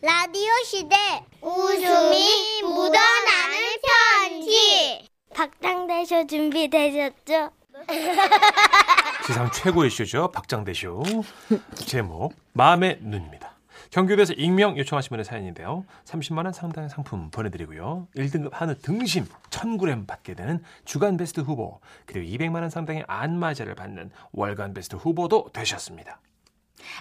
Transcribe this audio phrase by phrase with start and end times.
[0.00, 0.96] 라디오 시대
[1.40, 3.58] 웃음이 묻어나는
[4.22, 7.50] 편지 박장대쇼 준비되셨죠?
[9.26, 10.30] 세상 최고의 쇼죠.
[10.30, 11.02] 박장대쇼.
[11.74, 13.54] 제목 마음의 눈입니다.
[13.90, 15.84] 경기도에서 익명 요청하신 분의 사연인데요.
[16.04, 18.06] 30만 원 상당의 상품 보내드리고요.
[18.16, 24.10] 1등급 한우 등심 1,000g 받게 되는 주간 베스트 후보 그리고 200만 원 상당의 안마자를 받는
[24.32, 26.20] 월간 베스트 후보도 되셨습니다.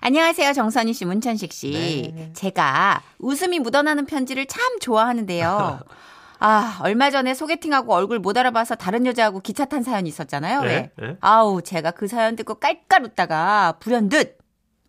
[0.01, 0.53] 안녕하세요.
[0.53, 2.11] 정선희 씨, 문천식 씨.
[2.15, 2.31] 네.
[2.33, 5.79] 제가 웃음이 묻어나는 편지를 참 좋아하는데요.
[6.39, 10.61] 아, 얼마 전에 소개팅하고 얼굴 못 알아봐서 다른 여자하고 기차 탄 사연이 있었잖아요.
[10.61, 10.67] 왜?
[10.67, 11.17] 네, 네.
[11.19, 14.37] 아우, 제가 그 사연 듣고 깔깔 웃다가 불현듯,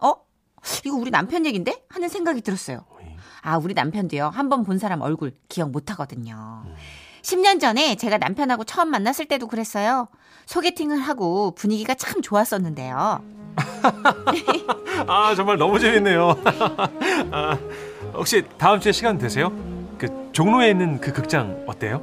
[0.00, 0.14] 어?
[0.84, 1.84] 이거 우리 남편 얘긴데?
[1.88, 2.84] 하는 생각이 들었어요.
[3.40, 4.28] 아, 우리 남편도요.
[4.28, 6.64] 한 번 본 사람 얼굴 기억 못 하거든요.
[7.22, 10.08] 10년 전에 제가 남편하고 처음 만났을 때도 그랬어요.
[10.46, 13.22] 소개팅을 하고 분위기가 참 좋았었는데요.
[15.06, 16.36] 아 정말 너무 재밌네요.
[17.32, 17.58] 아,
[18.14, 19.52] 혹시 다음 주에 시간 되세요?
[19.98, 22.02] 그 종로에 있는 그 극장 어때요?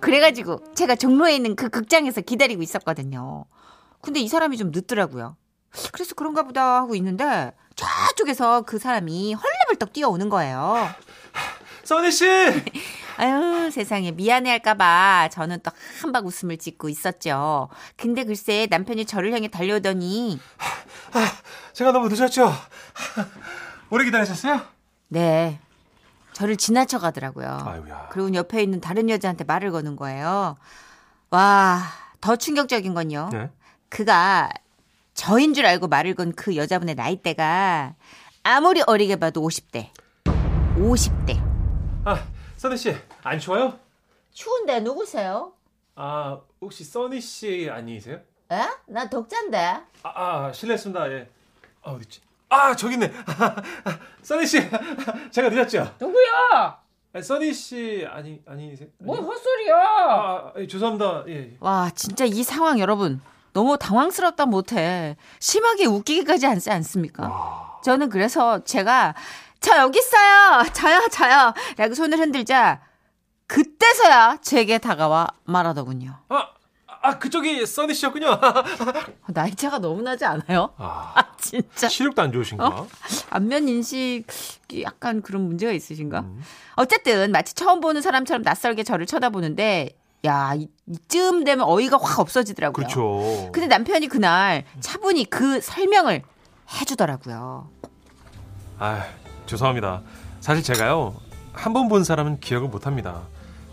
[0.00, 3.44] 그래가지고 제가 종로에 있는 그 극장에서 기다리고 있었거든요.
[4.00, 5.36] 근데 이 사람이 좀 늦더라고요.
[5.92, 10.88] 그래서 그런가 보다 하고 있는데 저쪽에서 그 사람이 헐레벌떡 뛰어오는 거예요.
[11.84, 12.26] 써니 씨.
[13.16, 17.68] 아유 세상에 미안해할까봐 저는 또 한박 웃음을 짓고 있었죠.
[17.96, 20.40] 근데 글쎄 남편이 저를 향해 달려오더니
[21.72, 22.50] 제가 너무 늦었죠?
[23.90, 24.60] 오래 기다리셨어요?
[25.08, 25.58] 네
[26.32, 27.46] 저를 지나쳐 가더라고요.
[27.64, 28.08] 아유야.
[28.10, 30.56] 그리고 옆에 있는 다른 여자한테 말을 거는 거예요.
[31.30, 31.82] 와
[32.22, 33.28] 더 충격적인 건요.
[33.32, 33.50] 네.
[33.88, 34.48] 그가
[35.12, 37.94] 저인 줄 알고 말을 건 그 여자분의 나이대가
[38.44, 39.88] 아무리 어리게 봐도 50대.
[40.76, 41.36] 50대.
[42.04, 42.24] 아
[42.56, 43.76] 써니 씨 안 추워요?
[44.32, 45.52] 추운데 누구세요?
[45.96, 48.20] 아 혹시 써니 씨 아니세요?
[48.52, 48.60] 에?
[48.86, 49.58] 나 독자인데.
[49.58, 51.10] 아, 아 실례했습니다.
[51.12, 51.28] 예.
[51.82, 52.20] 아 어디 있지?
[52.48, 53.12] 아 저기 있네.
[54.22, 54.58] 써니 씨
[55.30, 55.94] 제가 늦었죠?
[56.00, 56.78] 누구야?
[57.14, 58.88] 아, 써니 씨 아니 아니세요?
[58.98, 59.26] 뭔 아니?
[59.26, 59.74] 헛소리야?
[59.76, 61.24] 아, 아, 죄송합니다.
[61.28, 61.32] 예.
[61.52, 61.56] 예.
[61.60, 63.20] 와, 진짜 이 상황 여러분.
[63.52, 65.16] 너무 당황스럽다 못해.
[65.38, 67.80] 심하게 웃기기까지 하지 않습니까?
[67.84, 69.14] 저는 그래서 제가
[69.60, 70.64] 저 여기 있어요.
[70.72, 71.52] 저요, 저요.
[71.76, 72.80] 라고 손을 흔들자
[73.46, 76.16] 그때서야 제게 다가와 말하더군요.
[76.30, 76.48] 아,
[77.02, 78.38] 아 그쪽이 써니 씨였군요.
[79.34, 80.72] 나이 차가 너무 나지 않아요?
[80.76, 81.88] 아, 아, 진짜.
[81.88, 82.66] 시력도 안 좋으신가?
[82.68, 82.86] 어?
[83.30, 86.24] 안면 인식이 약간 그런 문제가 있으신가?
[86.76, 92.72] 어쨌든 마치 처음 보는 사람처럼 낯설게 저를 쳐다보는데 야 이- 이쯤 되면 어이가 확 없어지더라고요.
[92.86, 93.50] 그렇죠.
[93.52, 96.22] 근데 남편이 그날 차분히 그 설명을
[96.80, 97.68] 해주더라고요.
[98.78, 99.04] 아,
[99.46, 100.02] 죄송합니다.
[100.40, 101.16] 사실 제가요
[101.52, 103.22] 한 번 본 사람은 기억을 못합니다.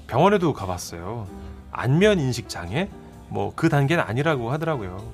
[0.08, 1.28] 병원에도 가봤어요.
[1.72, 2.90] 안면 인식 장애
[3.30, 5.12] 뭐 그 단계는 아니라고 하더라고요.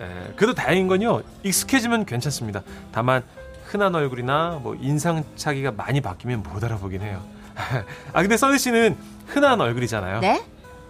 [0.00, 2.62] 에, 그래도 다행인 건요 익숙해지면 괜찮습니다.
[2.92, 3.22] 다만
[3.64, 7.22] 흔한 얼굴이나 뭐 인상차기가 많이 바뀌면 못 알아보긴 해요.
[8.12, 8.96] 아 근데 써니 씨는
[9.26, 10.20] 흔한 얼굴이잖아요.
[10.20, 10.42] 네?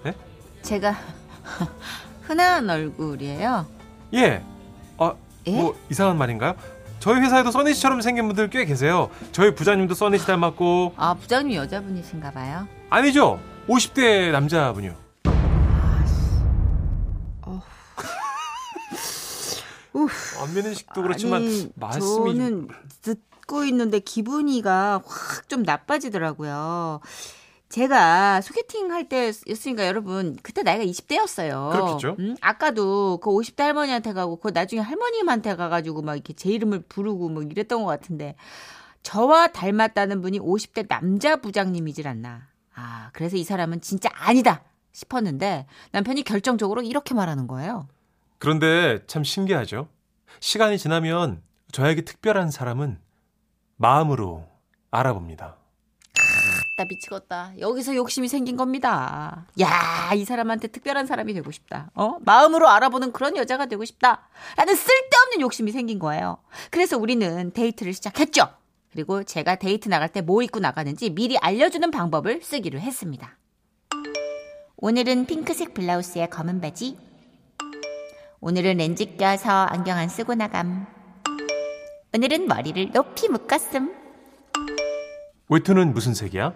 [0.05, 0.15] 네?
[0.63, 0.95] 제가
[2.23, 3.67] 흔한 얼굴이에요.
[4.15, 4.43] 예.
[4.99, 5.15] 아,
[5.47, 5.51] 예?
[5.53, 6.55] 뭐 이상한 말인가요?
[7.01, 9.09] 저희 회사에도 써니 씨처럼 생긴 분들 꽤 계세요.
[9.33, 12.67] 저희 부장님도 써니 씨 닮았고 아 부장님 여자분이신가 봐요.
[12.91, 13.41] 아니죠.
[13.69, 14.95] 50대 남자분이요.
[20.41, 22.69] 안면 인식도 그렇지만 아니, 말씀이 저는
[23.03, 27.01] 듣고 있는데 기분이가 확 좀 나빠지더라고요.
[27.71, 31.71] 제가 소개팅 할 때였으니까 여러분 그때 나이가 20대였어요.
[31.71, 32.17] 그렇겠죠.
[32.41, 37.43] 아까도 그 50대 할머니한테 가고 그 나중에 할머님한테 가가지고 막 이렇게 제 이름을 부르고 뭐
[37.43, 38.37] 이랬던 것 같은데
[39.03, 42.49] 저와 닮았다는 분이 50대 남자 부장님이질 않나.
[42.75, 47.87] 아 그래서 이 사람은 진짜 아니다 싶었는데 남편이 결정적으로 이렇게 말하는 거예요.
[48.39, 49.89] 그런데 참 신기하죠.
[50.41, 52.99] 시간이 지나면 저에게 특별한 사람은
[53.77, 54.47] 마음으로
[54.91, 55.57] 알아봅니다.
[56.77, 57.55] 나 미치겠다.
[57.59, 59.47] 여기서 욕심이 생긴 겁니다.
[59.61, 61.91] 야, 이 사람한테 특별한 사람이 되고 싶다.
[61.95, 62.19] 어?
[62.21, 64.29] 마음으로 알아보는 그런 여자가 되고 싶다.
[64.57, 66.39] 라는 쓸데없는 욕심이 생긴 거예요.
[66.71, 68.49] 그래서 우리는 데이트를 시작했죠.
[68.93, 73.37] 그리고 제가 데이트 나갈 때 뭐 입고 나가는지 미리 알려주는 방법을 쓰기로 했습니다.
[74.77, 76.97] 오늘은 핑크색 블라우스에 검은 바지.
[78.41, 80.87] 오늘은 렌즈 껴서 안경 안 쓰고 나감.
[82.15, 83.95] 오늘은 머리를 높이 묶었음.
[85.49, 86.55] 외투는 무슨 색이야?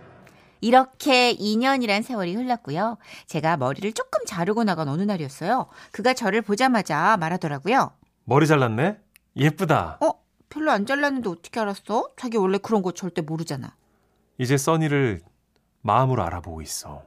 [0.61, 2.99] 이렇게 2년이란 세월이 흘렀고요.
[3.27, 5.67] 제가 머리를 조금 자르고 나간 어느 날이었어요.
[5.91, 7.91] 그가 저를 보자마자 말하더라고요.
[8.25, 8.99] 머리 잘랐네?
[9.37, 9.99] 예쁘다.
[10.01, 10.11] 어?
[10.49, 12.11] 별로 안 잘랐는데 어떻게 알았어?
[12.17, 13.75] 자기 원래 그런 거 절대 모르잖아.
[14.39, 15.21] 이제 써니를
[15.81, 17.03] 마음으로 알아보고 있어.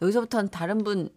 [0.00, 1.10] 여기서부터는 다른 분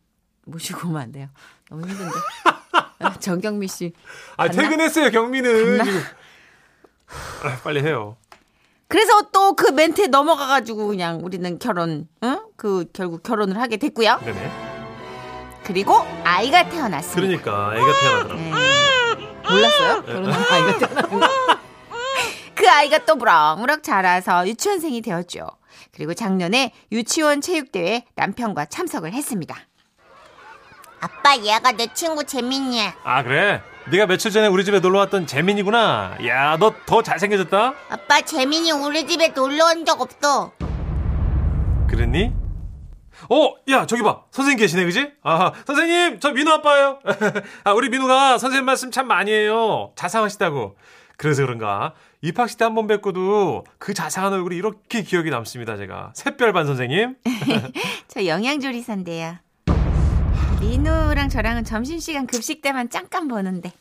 [0.46, 1.28] 모시고 오면 안 돼요.
[1.70, 2.12] 너무 힘든데.
[3.00, 3.94] 아, 정경미 씨.
[4.38, 4.62] 아, 갔나?
[4.64, 5.82] 퇴근했어요, 경미는.
[5.82, 8.18] 아, 빨리 해요.
[8.88, 12.40] 그래서 또 그 멘트에 넘어가가지고 그냥 우리는 결혼, 응?
[12.56, 14.20] 그 결국 결혼을 하게 됐고요.
[14.24, 14.52] 네네.
[15.64, 17.42] 그리고 아이가 태어났습니다.
[17.42, 18.42] 그러니까 애가 태어나더라고.
[18.42, 19.36] 네.
[19.50, 20.04] 몰랐어요?
[20.04, 21.28] 결혼한 아이가 태어나는 거.
[22.56, 25.48] 그 아이가 또 무럭무럭 자라서 유치원생이 되었죠.
[25.94, 29.56] 그리고 작년에 유치원 체육대회 남편과 참석을 했습니다.
[31.06, 32.96] 아빠 얘가 내 친구 재민이야.
[33.04, 33.62] 아 그래?
[33.92, 36.18] 네가 며칠 전에 우리 집에 놀러 왔던 재민이구나.
[36.26, 37.74] 야, 너 더 잘생겨졌다.
[37.90, 40.52] 아빠 재민이 우리 집에 놀러 온 적 없어.
[41.88, 42.34] 그랬니?
[43.30, 44.24] 어, 야, 저기 봐.
[44.32, 45.12] 선생님 계시네, 그지?
[45.24, 47.00] 아, 선생님, 저 민우 아빠예요.
[47.64, 49.92] 아, 우리 민우가 선생님 말씀 참 많이 해요.
[49.96, 50.76] 자상하시다고.
[51.18, 51.94] 그래서 그런가?
[52.22, 56.12] 입학식 때 한 번 뵙고도 그 자상한 얼굴이 이렇게 기억이 남습니다, 제가.
[56.16, 57.16] 샛별반 선생님.
[58.10, 59.36] 저 영양조리사인데요.
[60.70, 63.72] 민우랑 저랑은 점심시간 급식 때만 잠깐 보는데.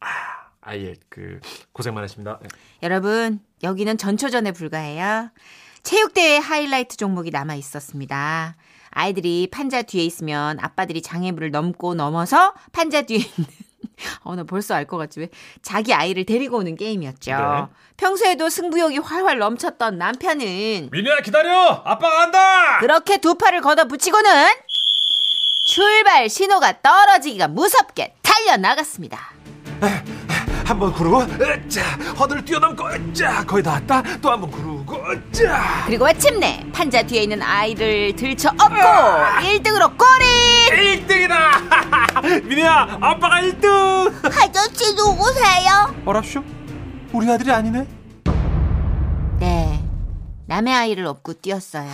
[0.00, 1.38] 아, 예, 그,
[1.72, 2.40] 고생 많으십니다.
[2.82, 5.30] 여러분, 여기는 전초전에 불과해요.
[5.84, 8.56] 체육대회 하이라이트 종목이 남아 있었습니다.
[8.90, 13.46] 아이들이 판자 뒤에 있으면 아빠들이 장애물을 넘고 넘어서 판자 뒤에 있는
[14.24, 15.28] 어, 나 벌써 알 것 같지 왜?
[15.62, 17.30] 자기 아이를 데리고 오는 게임이었죠.
[17.30, 17.66] 네.
[17.96, 21.82] 평소에도 승부욕이 활활 넘쳤던 남편은 민우야, 기다려!
[21.84, 22.78] 아빠가 간다!
[22.80, 24.30] 그렇게 두 팔을 걷어붙이고는
[25.84, 29.18] 출발 신호가 떨어지기가 무섭게 달려나갔습니다.
[30.66, 31.82] 한번 구르고, 으짜!
[32.18, 33.42] 허들을 뛰어넘고, 으짜!
[33.46, 34.02] 거의 다 왔다.
[34.20, 35.84] 또 한 번 구르고, 으짜!
[35.86, 41.00] 그리고 마침내 판자 뒤에 있는 아이를 들쳐 업고 1등으로 꼬리!
[41.06, 42.44] 1등이다!
[42.44, 44.12] 민우야, 아빠가 1등!
[44.26, 45.94] 아저씨 누구세요?
[46.04, 46.44] 어랍쇼?
[47.14, 47.86] 우리 아들이 아니네?
[49.38, 49.82] 네,
[50.46, 51.90] 남의 아이를 업고 뛰었어요.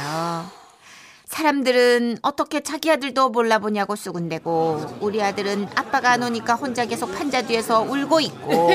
[1.27, 7.83] 사람들은 어떻게 자기 아들도 몰라보냐고 쑥은대고 우리 아들은 아빠가 안 오니까 혼자 계속 판자 뒤에서
[7.83, 8.71] 울고 있고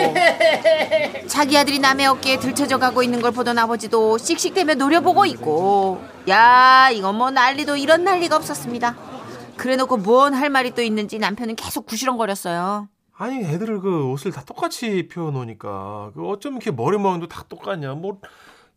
[1.27, 7.15] 자기 아들이 남의 어깨에 들쳐져 가고 있는 걸 보던 아버지도 씩씩대며 노려보고 있고 야 이건
[7.15, 8.97] 뭐 난리도 이런 난리가 없었습니다.
[9.55, 12.89] 그래놓고 뭔 할 말이 또 있는지 남편은 계속 구시렁거렸어요.
[13.17, 18.17] 아니 애들을 그 옷을 다 똑같이 입혀놓으니까 그 어쩜 이렇게 머리 모양도 다 똑같냐 뭐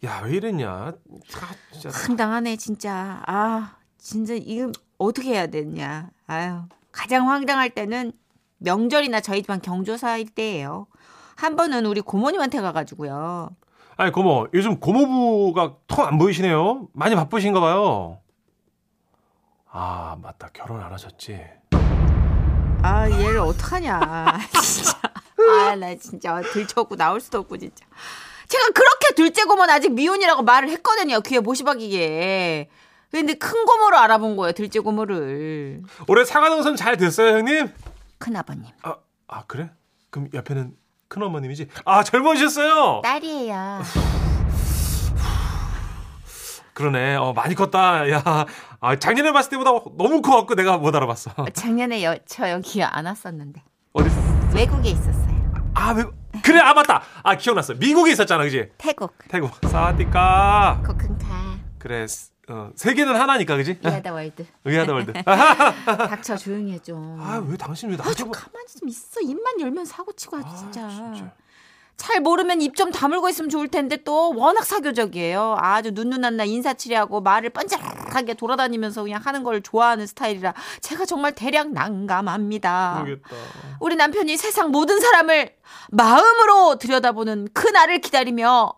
[0.03, 0.93] 야 왜 이랬냐?
[1.33, 1.91] 다 진짜.
[1.91, 3.23] 황당하네 진짜.
[3.27, 6.11] 아 진짜 이거 어떻게 해야 되냐?
[6.27, 6.63] 아유
[6.93, 8.13] 가장 황당할 때는
[8.59, 10.87] 명절이나 저희 집안 경조사일 때예요.
[11.37, 13.51] 한 번은 우리 고모님한테 가가지고요.
[13.97, 16.89] 아니 고모 요즘 고모부가 통 안 보이시네요?
[16.93, 18.19] 많이 바쁘신가 봐요.
[19.71, 20.51] 아 맞다.
[20.53, 21.41] 결혼 안 하셨지?
[22.83, 24.39] 아 얘를 어떡하냐.
[24.63, 24.99] 진짜.
[25.39, 27.85] 아 나 진짜 들쳐갖고 나올 수도 없고 진짜
[28.49, 32.69] 제가 그렇게 둘째 고모는 아직 미혼이라고 말을 했거든요 귀에 못이 박이게.
[33.11, 35.83] 근데 큰 고모로 알아본 거예요 둘째 고모를.
[36.09, 37.73] 올해 사과동선 잘 됐어요 형님?
[38.19, 38.65] 큰아버님.
[38.83, 38.97] 아,
[39.29, 39.71] 아 그래?
[40.11, 40.75] 그럼 옆에는
[41.09, 41.69] 큰어머님이지?
[41.85, 43.03] 아 젊어지셨어요?
[43.03, 43.83] 딸이에요.
[46.73, 47.15] 그러네.
[47.17, 48.11] 어 많이 컸다.
[48.11, 48.47] 야
[48.81, 51.31] 아, 작년에 봤을 때보다 너무 커갖고 내가 못 알아봤어.
[51.55, 53.63] 작년에 여, 저 여기 안 왔었는데.
[53.93, 54.11] 어디?
[54.55, 55.53] 외국에 있었어요.
[55.75, 56.05] 아 왜,
[56.45, 62.07] 그래 아 맞다 아 기억났어 미국에 있었잖아 그지 태국 태국 สวัสดีค่ะ ขอบคุณค่ะ 그래
[62.49, 64.45] 어, 세계는 하나니까 그지 We are the world.
[64.65, 67.19] We are the world 닥쳐 조용히 해 좀.
[67.21, 69.21] 아 왜 당신 왜 아, 나한테 좀 뭐- 가만히 좀 있어.
[69.23, 70.89] 입만 열면 사고 치고 하지 아, 진짜.
[70.91, 71.33] 진짜.
[71.97, 75.57] 잘 모르면 입 좀 다물고 있으면 좋을 텐데 또 워낙 사교적이에요.
[75.61, 81.71] 아주 눈누난 날 인사치레하고 말을 번쩍하게 돌아다니면서 그냥 하는 걸 좋아하는 스타일이라 제가 정말 대략
[81.73, 82.97] 난감합니다.
[82.99, 83.29] 모르겠다
[83.81, 85.55] 우리 남편이 세상 모든 사람을
[85.91, 88.73] 마음으로 들여다보는 그 날을 기다리며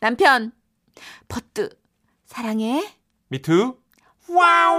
[0.00, 0.52] 남편
[1.28, 1.70] 버트
[2.26, 2.86] 사랑해
[3.28, 3.76] 미투
[4.28, 4.72] 와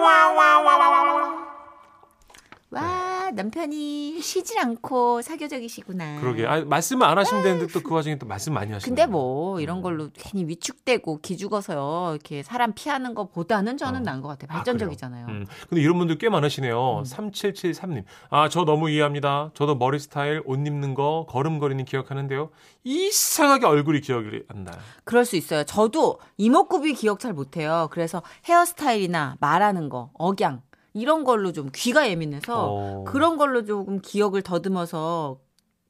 [3.36, 8.54] 남편이 쉬질 않고 사교적이시구나 그러게 아 말씀을 안 하시면 되는데 또 그 와중에 또 말씀
[8.54, 14.04] 많이 하시네 근데 뭐 이런 걸로 괜히 위축되고 기죽어서 이렇게 사람 피하는 것보다는 저는 어.
[14.04, 15.46] 나은 것 같아요 아, 발전적이잖아요 음.
[15.70, 17.04] 근데 이런 분들 꽤 많으시네요.
[17.06, 18.04] 3773님.
[18.30, 19.52] 아, 저 너무 이해합니다.
[19.54, 22.50] 저도 머리 스타일, 옷 입는 거, 걸음걸이는 기억하는데요.
[22.84, 24.76] 이상하게 얼굴이 기억이 안 나요.
[25.04, 30.62] 그럴 수 있어요 저도 이목구비 기억 잘 못해요 그래서 헤어스타일이나 말하는 거 억양
[30.96, 33.04] 이런 걸로 좀 귀가 예민해서 어.
[33.04, 35.40] 그런 걸로 조금 기억을 더듬어서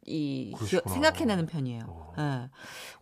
[0.08, 0.94] 이 그러시구나.
[0.94, 1.84] 생각해내는 편이에요.
[1.88, 2.14] 어.
[2.18, 2.50] 예.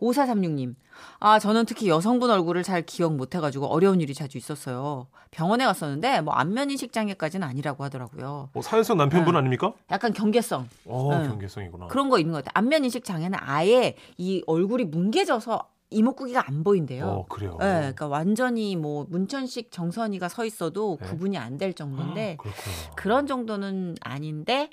[0.00, 0.74] 5436님.
[1.18, 5.06] 아, 저는 특히 여성분 얼굴을 잘 기억 못 해가지고 어려운 일이 자주 있었어요.
[5.30, 8.50] 병원에 갔었는데 뭐 안면인식 장애까지는 아니라고 하더라고요.
[8.52, 9.38] 뭐속 남편분 네.
[9.38, 9.72] 아닙니까?
[9.90, 10.68] 약간 경계성.
[10.86, 11.28] 어, 네.
[11.28, 11.86] 경계성이구나.
[11.88, 12.52] 그런 거 있는 것 같아요.
[12.54, 17.06] 안면인식 장애는 아예 이 얼굴이 뭉개져서 이목구기가 안 보인대요.
[17.06, 17.52] 어, 그래요.
[17.62, 21.06] 예, 그러니까 완전히 뭐 문천식 정선이가 서 있어도 네.
[21.08, 22.94] 구분이 안 될 정도인데 그렇구나.
[22.96, 24.70] 그런 정도는 아닌데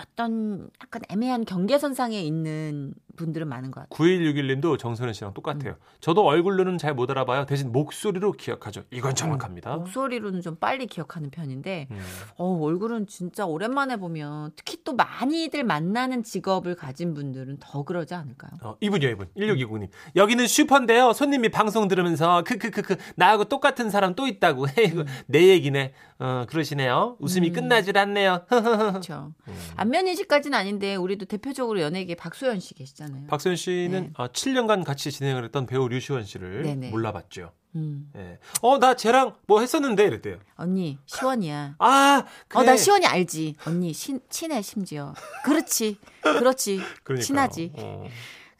[0.00, 3.96] 어떤 약간 애매한 경계선상에 있는 분들은 많은 것 같아요.
[3.98, 5.74] 9161님도 정선혜 씨랑 똑같아요.
[6.00, 7.46] 저도 얼굴로는 잘 못 알아봐요.
[7.46, 8.82] 대신 목소리로 기억하죠.
[8.90, 9.76] 이건 정확합니다.
[9.76, 12.00] 목소리로는 좀 빨리 기억하는 편인데 음.
[12.36, 18.50] 어, 얼굴은 진짜 오랜만에 보면 특히 또 많이들 만나는 직업을 가진 분들은 더 그러지 않을까요?
[18.62, 19.28] 어, 이분이요, 이분.
[19.36, 19.88] 1629님.
[20.16, 21.12] 여기는 슈퍼인데요.
[21.12, 24.66] 손님이 방송 들으면서 크크크크 나하고 똑같은 사람 또 있다고.
[24.82, 25.92] 이거 내 얘기네.
[26.18, 27.16] 어, 그러시네요.
[27.20, 27.52] 웃음이 음.
[27.52, 28.42] 끝나질 않네요.
[28.48, 29.32] 그렇죠.
[29.48, 29.54] 음.
[29.90, 33.26] 안면 인식까지는 아닌데 우리도 대표적으로 연예계 박소연 씨 계시잖아요.
[33.26, 34.10] 박소연 씨는 네.
[34.16, 36.90] 어, 7년간 같이 진행을 했던 배우 류시원 씨를 네네.
[36.90, 37.50] 몰라봤죠.
[37.74, 38.10] 음.
[38.16, 38.38] 예.
[38.62, 40.38] 어, 나 쟤랑 뭐 했었는데 이랬대요.
[40.54, 41.74] 언니 시원이야.
[41.80, 42.60] 아, 그래.
[42.60, 43.56] 어, 나 시원이 알지.
[43.66, 45.12] 언니 신, 친해 심지어.
[45.44, 45.98] 그렇지.
[46.22, 46.80] 그렇지.
[47.02, 47.24] 그러니까요.
[47.24, 47.72] 친하지.
[47.74, 48.04] 어.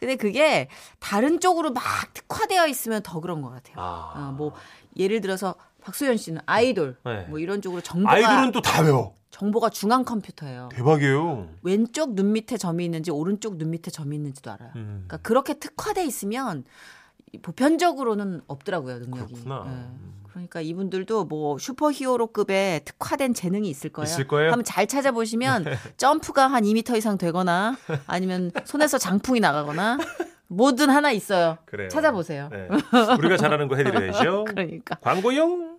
[0.01, 0.69] 근데 그게
[0.99, 1.83] 다른 쪽으로 막
[2.15, 3.75] 특화되어 있으면 더 그런 것 같아요.
[3.79, 4.13] 아.
[4.17, 4.53] 어, 뭐
[4.97, 7.25] 예를 들어서 박소연 씨는 아이돌 네.
[7.29, 9.15] 뭐 이런 쪽으로 정보가 아이돌은 또 다 외워.
[9.31, 10.69] 정보가 중앙 컴퓨터예요.
[10.73, 11.49] 대박이에요.
[11.63, 14.71] 왼쪽 눈 밑에 점이 있는지 오른쪽 눈 밑에 점이 있는지도 알아요.
[14.77, 15.05] 음.
[15.07, 16.65] 그러니까 그렇게 특화돼 있으면
[17.43, 19.35] 보편적으로는 없더라고요 능력이.
[19.35, 19.65] 그렇구나.
[19.69, 20.21] 예.
[20.31, 24.05] 그러니까 이분들도 뭐 슈퍼히어로급의 특화된 재능이 있을 거예요.
[24.05, 24.51] 있을 거예요?
[24.53, 25.65] 한번 잘 찾아보시면
[25.97, 29.99] 점프가 한 2m 이상 되거나 아니면 손에서 장풍이 나가거나
[30.49, 31.59] 뭐든 하나 있어요.
[31.65, 31.89] 그래요.
[31.89, 32.49] 찾아보세요.
[32.51, 32.69] 네.
[33.19, 34.45] 우리가 잘하는 거 해드려야죠.
[34.51, 34.97] 그러니까.
[34.97, 35.70] 광고용.